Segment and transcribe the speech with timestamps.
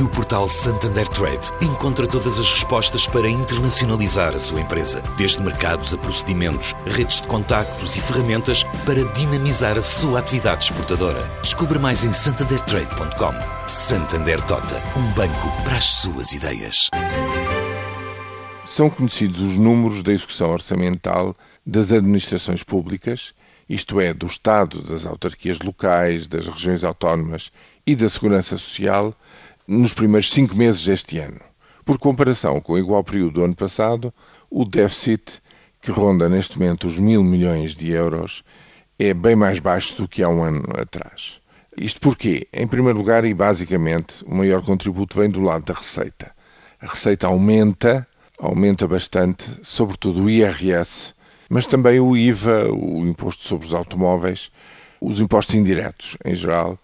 [0.00, 5.94] No portal Santander Trade, encontra todas as respostas para internacionalizar a sua empresa, desde mercados
[5.94, 11.22] a procedimentos, redes de contactos e ferramentas para dinamizar a sua atividade exportadora.
[11.42, 13.68] Descubra mais em santandertrade.com.
[13.68, 16.90] Santander Tota, um banco para as suas ideias.
[18.66, 23.32] São conhecidos os números da execução orçamental das administrações públicas,
[23.68, 27.52] isto é, do Estado, das autarquias locais, das regiões autónomas
[27.86, 29.14] e da Segurança Social,
[29.66, 31.40] nos primeiros cinco meses deste ano.
[31.84, 34.12] Por comparação com o igual período do ano passado,
[34.50, 35.40] o déficit,
[35.80, 38.42] que ronda neste momento os mil milhões de euros,
[38.98, 41.40] é bem mais baixo do que há um ano atrás.
[41.76, 42.46] Isto porquê?
[42.52, 46.32] Em primeiro lugar e basicamente, o maior contributo vem do lado da receita.
[46.80, 48.06] A receita aumenta,
[48.38, 51.14] aumenta bastante, sobretudo o IRS,
[51.48, 54.50] mas também o IVA, o imposto sobre os automóveis,
[55.00, 56.78] os impostos indiretos em geral,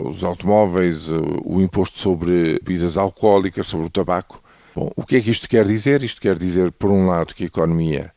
[0.00, 1.08] os automóveis,
[1.44, 4.42] o imposto sobre bebidas alcoólicas, sobre o tabaco.
[4.74, 6.02] Bom, o que é que isto quer dizer?
[6.02, 8.12] Isto quer dizer, por um lado, que a economia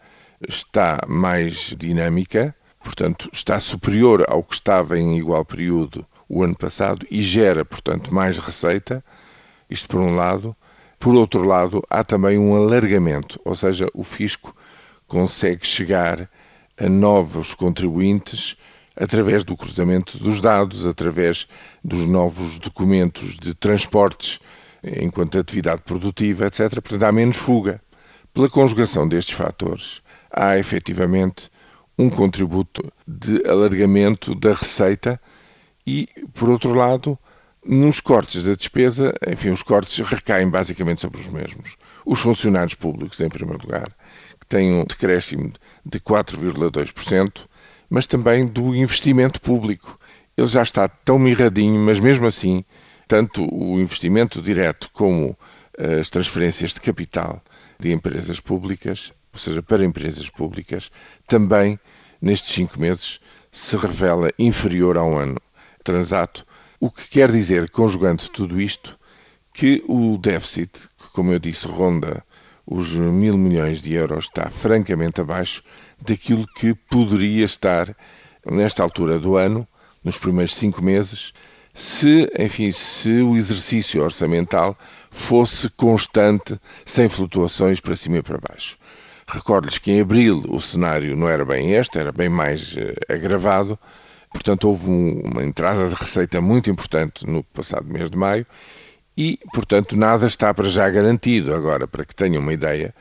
[0.48, 7.06] está mais dinâmica, portanto, está superior ao que estava em igual período o ano passado
[7.10, 9.04] e gera, portanto, mais receita.
[9.70, 10.56] Isto por um lado.
[11.00, 14.56] Por outro lado, há também um alargamento, ou seja, o fisco
[15.06, 16.28] consegue chegar
[16.76, 18.58] a novos contribuintes
[19.00, 21.48] através do cruzamento dos dados, através
[21.84, 24.40] dos novos documentos de transportes
[24.84, 26.70] enquanto atividade produtiva, etc.
[26.82, 27.82] Portanto, há menos fuga.
[28.34, 31.50] Pela conjugação destes fatores, há efetivamente
[31.98, 35.20] um contributo de alargamento da receita
[35.86, 37.18] e, por outro lado,
[37.66, 41.76] nos cortes da despesa, enfim, os cortes recaem basicamente sobre os mesmos.
[42.06, 43.90] Os funcionários públicos, em primeiro lugar,
[44.40, 45.52] que têm um decréscimo
[45.84, 47.47] de 4,2%,
[47.90, 50.00] mas também do investimento público.
[50.36, 52.64] Ele já está tão mirradinho, mas mesmo assim,
[53.08, 55.38] tanto o investimento direto como
[55.78, 57.42] eh, as transferências de capital
[57.80, 60.92] de empresas públicas, ou seja, para empresas públicas,
[61.28, 61.80] também
[62.22, 63.20] nestes cinco meses
[63.52, 65.40] se revela inferior ao ano
[65.84, 66.46] transato,
[66.80, 69.00] o que quer dizer, conjugando tudo isto,
[69.54, 72.24] que o déficit, que como eu disse ronda
[72.68, 75.64] os mil milhões de euros, está francamente abaixo
[76.06, 77.96] daquilo que poderia estar
[78.46, 79.66] nesta altura do ano,
[80.04, 81.34] nos primeiros cinco meses,
[81.74, 84.78] se, enfim, se o exercício orçamental
[85.10, 88.78] fosse constante, sem flutuações para cima e para baixo.
[89.28, 93.78] Recordo-lhes que em abril o cenário não era bem este, era bem mais uh, agravado,
[94.32, 98.46] portanto houve um, uma entrada de receita muito importante no passado mês de maio
[99.18, 101.54] e, portanto, nada está para já garantido.
[101.54, 102.94] Agora, para que tenham uma ideia,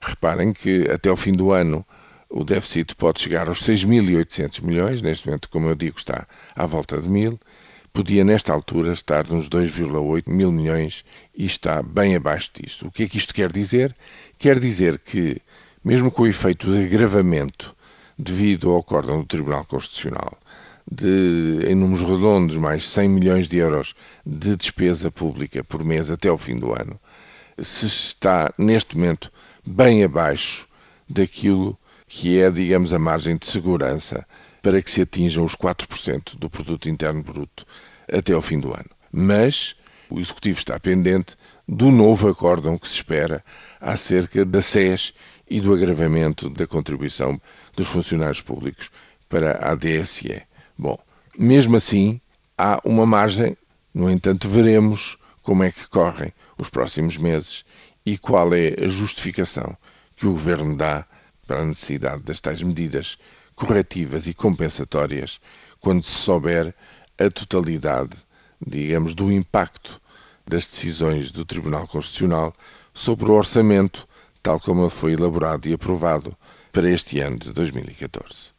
[0.00, 1.84] reparem que até o fim do ano
[2.30, 7.00] o déficit pode chegar aos 6.800 milhões, neste momento, como eu digo, está à volta
[7.00, 7.38] de mil,
[7.92, 12.86] podia nesta altura estar nos 2,8 mil milhões e está bem abaixo disto.
[12.86, 13.94] O que é que isto quer dizer?
[14.38, 15.40] Quer dizer que,
[15.84, 17.74] mesmo com o efeito de agravamento
[18.18, 20.38] devido ao acórdão do Tribunal Constitucional,
[20.90, 23.94] de, em números redondos, mais 100 milhões de euros
[24.24, 26.98] de despesa pública por mês até ao fim do ano,
[27.60, 29.30] se está neste momento
[29.66, 30.66] bem abaixo
[31.08, 34.26] daquilo que é, digamos, a margem de segurança
[34.62, 37.66] para que se atinjam os 4% do produto interno bruto
[38.10, 38.90] até ao fim do ano.
[39.12, 39.76] Mas
[40.10, 43.44] o executivo está pendente do novo acórdão que se espera
[43.80, 45.12] acerca da SES
[45.48, 47.40] e do agravamento da contribuição
[47.76, 48.90] dos funcionários públicos
[49.28, 50.47] para a DSE.
[50.78, 50.96] Bom,
[51.36, 52.20] mesmo assim,
[52.56, 53.56] há uma margem,
[53.92, 57.64] no entanto, veremos como é que correm os próximos meses
[58.06, 59.76] e qual é a justificação
[60.14, 61.04] que o Governo dá
[61.48, 63.18] para a necessidade das tais medidas
[63.56, 65.40] corretivas e compensatórias
[65.80, 66.72] quando se souber
[67.18, 68.16] a totalidade,
[68.64, 70.00] digamos, do impacto
[70.46, 72.54] das decisões do Tribunal Constitucional
[72.94, 74.06] sobre o orçamento,
[74.42, 76.36] tal como ele foi elaborado e aprovado
[76.72, 78.52] para este ano de 2014.